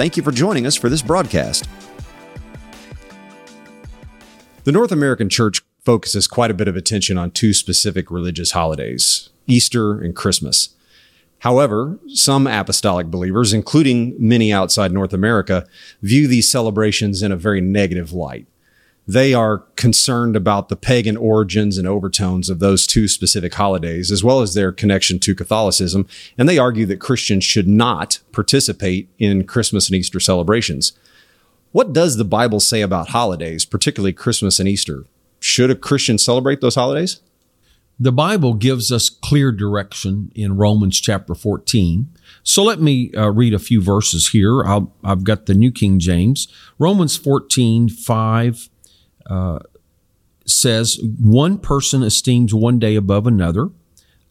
[0.00, 1.68] Thank you for joining us for this broadcast.
[4.64, 9.28] The North American Church focuses quite a bit of attention on two specific religious holidays
[9.46, 10.70] Easter and Christmas.
[11.40, 15.66] However, some apostolic believers, including many outside North America,
[16.00, 18.46] view these celebrations in a very negative light.
[19.10, 24.22] They are concerned about the pagan origins and overtones of those two specific holidays, as
[24.22, 26.06] well as their connection to Catholicism,
[26.38, 30.92] and they argue that Christians should not participate in Christmas and Easter celebrations.
[31.72, 35.06] What does the Bible say about holidays, particularly Christmas and Easter?
[35.40, 37.20] Should a Christian celebrate those holidays?
[37.98, 42.16] The Bible gives us clear direction in Romans chapter 14.
[42.44, 44.64] So let me uh, read a few verses here.
[44.64, 46.46] i have got the New King James.
[46.78, 48.68] Romans 14, 5
[49.26, 49.60] uh,
[50.46, 53.70] says one person esteems one day above another,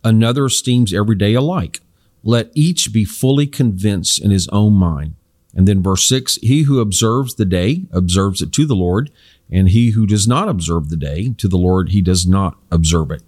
[0.03, 1.81] another esteems every day alike.
[2.23, 5.15] Let each be fully convinced in his own mind.
[5.55, 9.11] And then verse six, he who observes the day observes it to the Lord,
[9.49, 13.09] and he who does not observe the day to the Lord, he does not observe
[13.11, 13.23] it.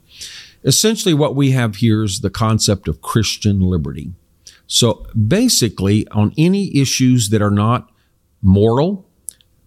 [0.64, 4.12] Essentially, what we have here is the concept of Christian liberty.
[4.68, 7.92] So basically, on any issues that are not
[8.42, 9.08] moral,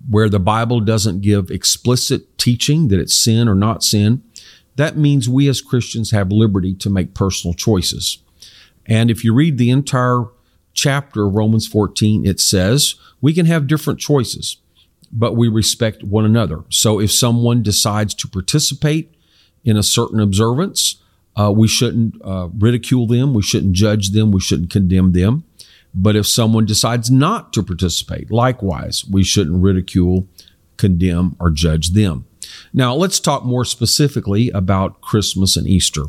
[0.08, 4.22] where the Bible doesn't give explicit teaching that it's sin or not sin,
[4.76, 8.18] that means we as Christians have liberty to make personal choices.
[8.86, 10.24] And if you read the entire
[10.72, 14.58] chapter of Romans 14, it says we can have different choices,
[15.12, 16.64] but we respect one another.
[16.68, 19.14] So if someone decides to participate
[19.64, 21.00] in a certain observance,
[21.36, 25.44] uh, we shouldn't uh, ridicule them, we shouldn't judge them, we shouldn't condemn them.
[25.94, 30.26] But if someone decides not to participate, likewise, we shouldn't ridicule,
[30.76, 32.26] condemn, or judge them.
[32.72, 36.06] Now, let's talk more specifically about Christmas and Easter.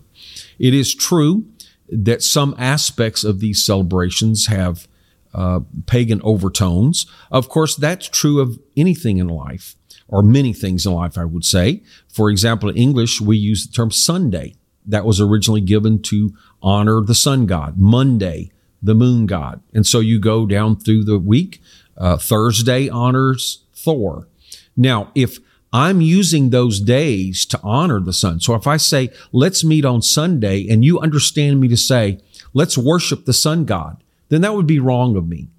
[0.57, 1.45] It is true
[1.89, 4.87] that some aspects of these celebrations have
[5.33, 7.05] uh, pagan overtones.
[7.29, 9.75] Of course, that's true of anything in life,
[10.07, 11.83] or many things in life, I would say.
[12.11, 14.55] For example, in English, we use the term Sunday.
[14.85, 17.77] That was originally given to honor the sun god.
[17.77, 18.51] Monday,
[18.85, 19.61] the moon god.
[19.73, 21.61] And so you go down through the week.
[21.97, 24.27] Uh, Thursday honors Thor.
[24.75, 25.39] Now, if
[25.71, 28.39] I'm using those days to honor the sun.
[28.39, 32.19] So if I say, let's meet on Sunday and you understand me to say,
[32.53, 35.49] let's worship the sun god, then that would be wrong of me.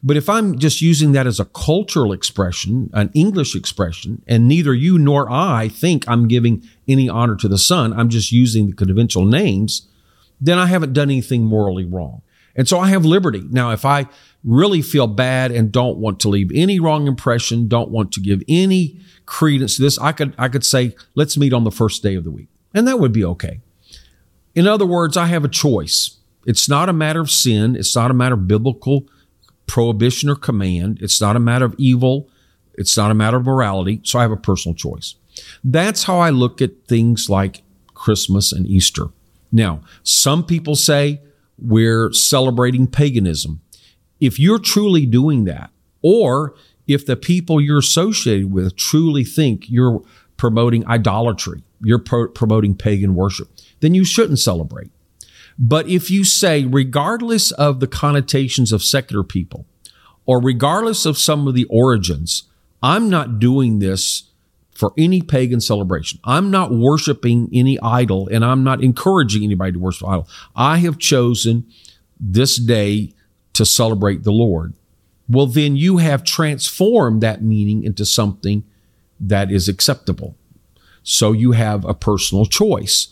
[0.00, 4.74] But if I'm just using that as a cultural expression, an English expression, and neither
[4.74, 8.74] you nor I think I'm giving any honor to the sun, I'm just using the
[8.74, 9.88] conventional names,
[10.40, 12.22] then I haven't done anything morally wrong.
[12.56, 13.42] And so I have liberty.
[13.50, 14.06] Now, if I
[14.44, 18.42] really feel bad and don't want to leave any wrong impression, don't want to give
[18.48, 22.14] any credence to this, I could, I could say, let's meet on the first day
[22.14, 22.48] of the week.
[22.72, 23.60] And that would be okay.
[24.54, 26.18] In other words, I have a choice.
[26.46, 27.74] It's not a matter of sin.
[27.74, 29.08] It's not a matter of biblical
[29.66, 30.98] prohibition or command.
[31.00, 32.28] It's not a matter of evil.
[32.74, 34.00] It's not a matter of morality.
[34.04, 35.14] So I have a personal choice.
[35.64, 37.62] That's how I look at things like
[37.94, 39.06] Christmas and Easter.
[39.50, 41.20] Now, some people say,
[41.58, 43.60] we're celebrating paganism.
[44.20, 45.70] If you're truly doing that,
[46.02, 46.54] or
[46.86, 50.02] if the people you're associated with truly think you're
[50.36, 53.48] promoting idolatry, you're pro- promoting pagan worship,
[53.80, 54.90] then you shouldn't celebrate.
[55.58, 59.66] But if you say, regardless of the connotations of secular people,
[60.26, 62.44] or regardless of some of the origins,
[62.82, 64.24] I'm not doing this
[64.74, 66.18] for any pagan celebration.
[66.24, 70.28] I'm not worshiping any idol and I'm not encouraging anybody to worship idol.
[70.56, 71.66] I have chosen
[72.18, 73.12] this day
[73.52, 74.74] to celebrate the Lord.
[75.28, 78.64] Well, then you have transformed that meaning into something
[79.20, 80.36] that is acceptable.
[81.02, 83.08] So you have a personal choice.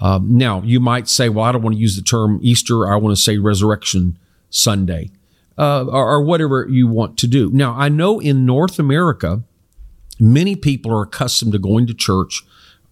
[0.00, 2.90] Um, now, you might say, well, I don't want to use the term Easter.
[2.90, 4.18] I want to say Resurrection
[4.50, 5.10] Sunday,
[5.56, 7.50] uh, or, or whatever you want to do.
[7.52, 9.42] Now, I know in North America,
[10.22, 12.42] many people are accustomed to going to church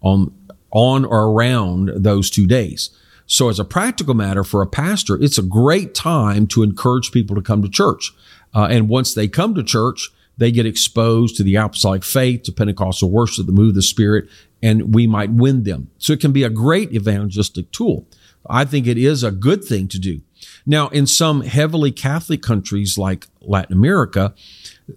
[0.02, 0.34] on
[0.72, 2.90] on or around those two days.
[3.26, 7.36] So as a practical matter for a pastor, it's a great time to encourage people
[7.36, 8.12] to come to church.
[8.54, 12.52] Uh, and once they come to church, they get exposed to the apostolic faith, to
[12.52, 14.28] Pentecostal worship, the move of the Spirit,
[14.62, 15.90] and we might win them.
[15.98, 18.06] So it can be a great evangelistic tool.
[18.48, 20.22] I think it is a good thing to do.
[20.66, 24.34] Now, in some heavily Catholic countries like Latin America,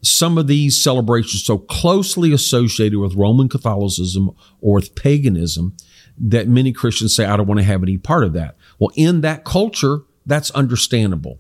[0.02, 4.32] some of these celebrations so closely associated with Roman Catholicism
[4.62, 5.76] or with paganism
[6.18, 8.56] that many Christians say, I don't want to have any part of that.
[8.80, 11.40] Well, in that culture, that's understandable.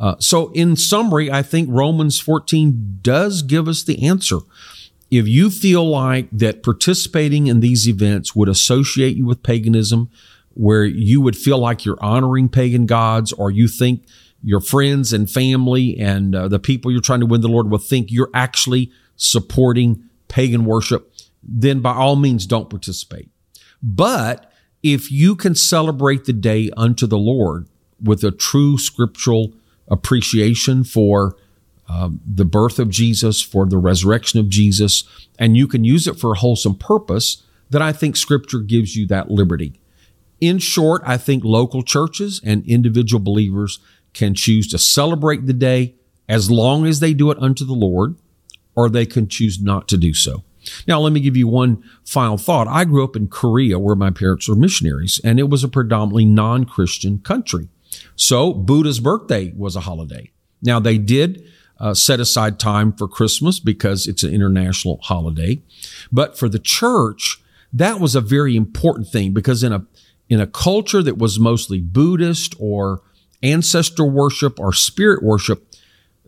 [0.00, 4.38] Uh, so, in summary, I think Romans 14 does give us the answer.
[5.10, 10.10] If you feel like that participating in these events would associate you with paganism,
[10.54, 14.04] where you would feel like you're honoring pagan gods, or you think
[14.42, 17.78] your friends and family and uh, the people you're trying to win the Lord will
[17.78, 21.12] think you're actually supporting pagan worship,
[21.42, 23.28] then by all means don't participate.
[23.82, 24.52] But
[24.82, 27.68] if you can celebrate the day unto the Lord
[28.02, 29.52] with a true scriptural
[29.88, 31.36] appreciation for
[31.88, 35.04] uh, the birth of Jesus, for the resurrection of Jesus,
[35.38, 39.06] and you can use it for a wholesome purpose, then I think scripture gives you
[39.08, 39.80] that liberty.
[40.40, 43.80] In short, I think local churches and individual believers
[44.12, 45.94] can choose to celebrate the day
[46.28, 48.16] as long as they do it unto the Lord,
[48.74, 50.44] or they can choose not to do so.
[50.86, 52.68] Now, let me give you one final thought.
[52.68, 56.26] I grew up in Korea where my parents were missionaries, and it was a predominantly
[56.26, 57.68] non Christian country.
[58.16, 60.30] So, Buddha's birthday was a holiday.
[60.62, 61.48] Now, they did
[61.80, 65.62] uh, set aside time for Christmas because it's an international holiday.
[66.10, 67.40] But for the church,
[67.72, 69.86] that was a very important thing because in a
[70.28, 73.00] in a culture that was mostly Buddhist or
[73.42, 75.64] ancestor worship or spirit worship,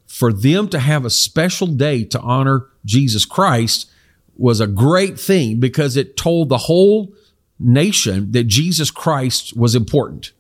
[0.07, 3.91] for them to have a special day to honor Jesus Christ
[4.37, 7.12] was a great thing because it told the whole
[7.59, 10.33] nation that Jesus Christ was important.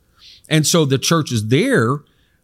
[0.48, 1.98] And so the churches there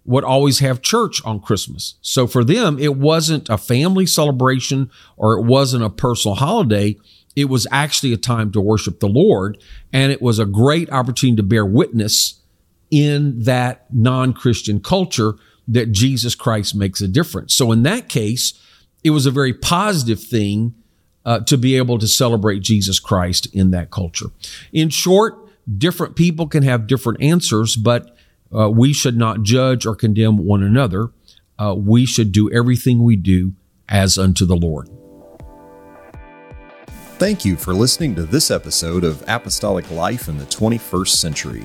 [0.05, 1.97] would always have church on Christmas.
[2.01, 6.97] So for them, it wasn't a family celebration or it wasn't a personal holiday.
[7.35, 9.59] It was actually a time to worship the Lord.
[9.93, 12.41] And it was a great opportunity to bear witness
[12.91, 15.35] in that non-Christian culture
[15.69, 17.55] that Jesus Christ makes a difference.
[17.55, 18.61] So in that case,
[19.03, 20.75] it was a very positive thing
[21.25, 24.27] uh, to be able to celebrate Jesus Christ in that culture.
[24.73, 25.35] In short,
[25.77, 28.17] different people can have different answers, but
[28.57, 31.11] uh, we should not judge or condemn one another.
[31.59, 33.55] Uh, we should do everything we do
[33.89, 34.89] as unto the Lord.
[37.19, 41.65] Thank you for listening to this episode of Apostolic Life in the 21st Century.